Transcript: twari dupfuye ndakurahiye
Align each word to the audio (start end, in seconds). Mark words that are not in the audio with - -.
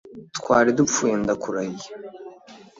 twari 0.37 0.69
dupfuye 0.77 1.13
ndakurahiye 1.23 1.87